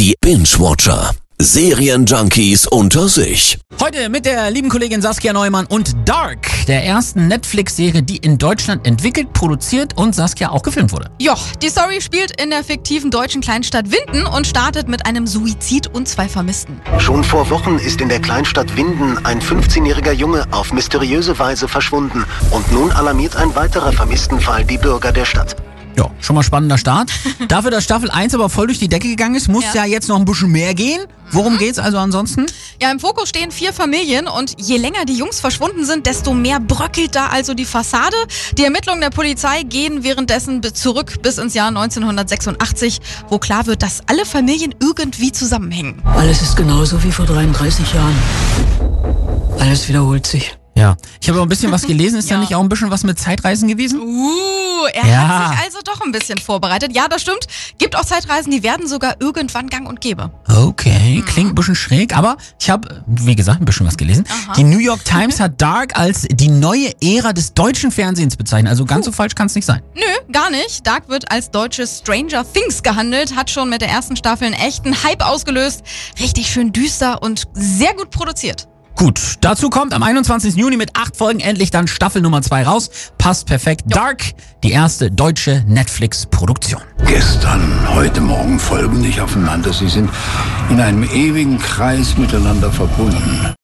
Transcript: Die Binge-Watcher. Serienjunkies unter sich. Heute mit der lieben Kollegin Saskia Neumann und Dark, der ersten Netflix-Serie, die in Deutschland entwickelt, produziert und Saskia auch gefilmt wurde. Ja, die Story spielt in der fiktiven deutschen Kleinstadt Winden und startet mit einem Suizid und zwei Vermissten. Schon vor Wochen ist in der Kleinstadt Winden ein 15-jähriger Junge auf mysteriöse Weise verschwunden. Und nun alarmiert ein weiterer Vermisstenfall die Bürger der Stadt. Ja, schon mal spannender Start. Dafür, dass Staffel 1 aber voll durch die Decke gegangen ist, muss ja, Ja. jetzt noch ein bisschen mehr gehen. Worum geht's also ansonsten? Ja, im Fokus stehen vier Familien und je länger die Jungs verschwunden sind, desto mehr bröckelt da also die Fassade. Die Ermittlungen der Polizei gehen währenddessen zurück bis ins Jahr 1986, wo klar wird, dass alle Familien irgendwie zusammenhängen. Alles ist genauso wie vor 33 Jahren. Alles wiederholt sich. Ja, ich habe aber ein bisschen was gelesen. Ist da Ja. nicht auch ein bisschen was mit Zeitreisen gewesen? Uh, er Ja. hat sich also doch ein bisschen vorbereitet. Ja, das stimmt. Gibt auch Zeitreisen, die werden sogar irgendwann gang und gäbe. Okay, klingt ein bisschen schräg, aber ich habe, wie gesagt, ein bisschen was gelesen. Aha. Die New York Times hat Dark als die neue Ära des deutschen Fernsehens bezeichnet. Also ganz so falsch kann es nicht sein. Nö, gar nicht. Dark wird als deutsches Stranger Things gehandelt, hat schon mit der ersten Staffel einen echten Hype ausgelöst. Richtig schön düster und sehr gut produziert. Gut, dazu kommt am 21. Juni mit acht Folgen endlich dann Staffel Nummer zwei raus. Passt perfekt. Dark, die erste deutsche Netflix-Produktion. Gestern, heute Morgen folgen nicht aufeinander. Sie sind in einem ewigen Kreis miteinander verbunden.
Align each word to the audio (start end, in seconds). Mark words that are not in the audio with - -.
Die 0.00 0.14
Binge-Watcher. 0.22 1.10
Serienjunkies 1.38 2.66
unter 2.66 3.06
sich. 3.06 3.58
Heute 3.78 4.08
mit 4.08 4.24
der 4.24 4.50
lieben 4.50 4.70
Kollegin 4.70 5.02
Saskia 5.02 5.34
Neumann 5.34 5.66
und 5.66 5.94
Dark, 6.06 6.48
der 6.68 6.86
ersten 6.86 7.28
Netflix-Serie, 7.28 8.02
die 8.02 8.16
in 8.16 8.38
Deutschland 8.38 8.86
entwickelt, 8.86 9.34
produziert 9.34 9.98
und 9.98 10.14
Saskia 10.14 10.52
auch 10.52 10.62
gefilmt 10.62 10.92
wurde. 10.92 11.10
Ja, 11.20 11.36
die 11.60 11.68
Story 11.68 12.00
spielt 12.00 12.40
in 12.40 12.48
der 12.48 12.64
fiktiven 12.64 13.10
deutschen 13.10 13.42
Kleinstadt 13.42 13.92
Winden 13.92 14.24
und 14.24 14.46
startet 14.46 14.88
mit 14.88 15.04
einem 15.04 15.26
Suizid 15.26 15.88
und 15.88 16.08
zwei 16.08 16.30
Vermissten. 16.30 16.80
Schon 16.96 17.22
vor 17.22 17.50
Wochen 17.50 17.76
ist 17.76 18.00
in 18.00 18.08
der 18.08 18.20
Kleinstadt 18.20 18.74
Winden 18.78 19.18
ein 19.26 19.42
15-jähriger 19.42 20.12
Junge 20.12 20.46
auf 20.50 20.72
mysteriöse 20.72 21.38
Weise 21.38 21.68
verschwunden. 21.68 22.24
Und 22.52 22.72
nun 22.72 22.90
alarmiert 22.90 23.36
ein 23.36 23.54
weiterer 23.54 23.92
Vermisstenfall 23.92 24.64
die 24.64 24.78
Bürger 24.78 25.12
der 25.12 25.26
Stadt. 25.26 25.56
Ja, 25.96 26.10
schon 26.20 26.36
mal 26.36 26.42
spannender 26.42 26.78
Start. 26.78 27.10
Dafür, 27.48 27.70
dass 27.70 27.84
Staffel 27.84 28.10
1 28.10 28.34
aber 28.34 28.48
voll 28.48 28.66
durch 28.68 28.78
die 28.78 28.88
Decke 28.88 29.08
gegangen 29.08 29.34
ist, 29.34 29.48
muss 29.48 29.64
ja, 29.74 29.84
Ja. 29.84 29.84
jetzt 29.84 30.08
noch 30.08 30.16
ein 30.16 30.24
bisschen 30.24 30.50
mehr 30.50 30.74
gehen. 30.74 31.02
Worum 31.32 31.58
geht's 31.58 31.78
also 31.78 31.98
ansonsten? 31.98 32.46
Ja, 32.82 32.90
im 32.90 32.98
Fokus 32.98 33.28
stehen 33.28 33.52
vier 33.52 33.72
Familien 33.72 34.26
und 34.26 34.54
je 34.60 34.78
länger 34.78 35.04
die 35.04 35.14
Jungs 35.16 35.38
verschwunden 35.38 35.84
sind, 35.84 36.06
desto 36.06 36.32
mehr 36.34 36.58
bröckelt 36.58 37.14
da 37.14 37.26
also 37.26 37.54
die 37.54 37.64
Fassade. 37.64 38.16
Die 38.58 38.64
Ermittlungen 38.64 39.00
der 39.00 39.10
Polizei 39.10 39.62
gehen 39.62 40.02
währenddessen 40.02 40.60
zurück 40.74 41.22
bis 41.22 41.38
ins 41.38 41.54
Jahr 41.54 41.68
1986, 41.68 43.00
wo 43.28 43.38
klar 43.38 43.66
wird, 43.66 43.82
dass 43.82 44.00
alle 44.06 44.24
Familien 44.26 44.74
irgendwie 44.80 45.30
zusammenhängen. 45.30 46.02
Alles 46.16 46.42
ist 46.42 46.56
genauso 46.56 47.02
wie 47.04 47.12
vor 47.12 47.26
33 47.26 47.94
Jahren. 47.94 48.16
Alles 49.58 49.88
wiederholt 49.88 50.26
sich. 50.26 50.56
Ja, 50.76 50.96
ich 51.20 51.28
habe 51.28 51.38
aber 51.38 51.46
ein 51.46 51.48
bisschen 51.48 51.72
was 51.72 51.82
gelesen. 51.82 52.18
Ist 52.18 52.30
da 52.30 52.34
Ja. 52.36 52.40
nicht 52.40 52.54
auch 52.54 52.60
ein 52.62 52.68
bisschen 52.68 52.90
was 52.90 53.04
mit 53.04 53.18
Zeitreisen 53.18 53.68
gewesen? 53.68 54.00
Uh, 54.00 54.86
er 54.94 55.06
Ja. 55.06 55.28
hat 55.28 55.50
sich 55.56 55.64
also 55.66 55.78
doch 55.84 56.00
ein 56.00 56.12
bisschen 56.12 56.38
vorbereitet. 56.38 56.94
Ja, 56.94 57.06
das 57.08 57.22
stimmt. 57.22 57.46
Gibt 57.78 57.96
auch 57.96 58.04
Zeitreisen, 58.04 58.50
die 58.50 58.62
werden 58.62 58.86
sogar 58.88 59.16
irgendwann 59.20 59.68
gang 59.68 59.86
und 59.88 60.00
gäbe. 60.00 60.30
Okay, 60.48 61.22
klingt 61.26 61.50
ein 61.52 61.54
bisschen 61.54 61.74
schräg, 61.74 62.16
aber 62.16 62.36
ich 62.60 62.70
habe, 62.70 63.02
wie 63.06 63.34
gesagt, 63.36 63.60
ein 63.60 63.64
bisschen 63.66 63.86
was 63.86 63.96
gelesen. 63.96 64.24
Aha. 64.28 64.54
Die 64.54 64.64
New 64.64 64.78
York 64.78 65.04
Times 65.04 65.38
hat 65.40 65.60
Dark 65.60 65.98
als 65.98 66.22
die 66.30 66.48
neue 66.48 66.92
Ära 67.02 67.32
des 67.32 67.52
deutschen 67.52 67.90
Fernsehens 67.90 68.36
bezeichnet. 68.36 68.70
Also 68.70 68.84
ganz 68.86 69.04
so 69.04 69.12
falsch 69.12 69.34
kann 69.34 69.48
es 69.48 69.54
nicht 69.54 69.66
sein. 69.66 69.82
Nö, 69.94 70.32
gar 70.32 70.50
nicht. 70.50 70.86
Dark 70.86 71.08
wird 71.08 71.30
als 71.30 71.50
deutsches 71.50 71.98
Stranger 71.98 72.44
Things 72.50 72.82
gehandelt, 72.82 73.36
hat 73.36 73.50
schon 73.50 73.68
mit 73.68 73.82
der 73.82 73.88
ersten 73.90 74.16
Staffel 74.16 74.46
einen 74.46 74.54
echten 74.54 75.02
Hype 75.02 75.22
ausgelöst. 75.26 75.82
Richtig 76.20 76.50
schön 76.50 76.72
düster 76.72 77.22
und 77.22 77.44
sehr 77.52 77.92
gut 77.94 78.10
produziert. 78.10 78.66
Gut, 79.00 79.36
dazu 79.40 79.70
kommt 79.70 79.94
am 79.94 80.02
21. 80.02 80.56
Juni 80.56 80.76
mit 80.76 80.94
acht 80.94 81.16
Folgen 81.16 81.40
endlich 81.40 81.70
dann 81.70 81.88
Staffel 81.88 82.20
Nummer 82.20 82.42
zwei 82.42 82.64
raus. 82.64 82.90
Passt 83.16 83.46
perfekt. 83.46 83.84
Dark, 83.86 84.22
die 84.62 84.72
erste 84.72 85.10
deutsche 85.10 85.64
Netflix-Produktion. 85.66 86.82
Gestern, 87.06 87.62
heute 87.94 88.20
Morgen 88.20 88.58
folgen 88.58 89.00
nicht 89.00 89.18
aufeinander. 89.18 89.72
Sie 89.72 89.88
sind 89.88 90.10
in 90.68 90.82
einem 90.82 91.04
ewigen 91.04 91.58
Kreis 91.58 92.18
miteinander 92.18 92.70
verbunden. 92.70 93.54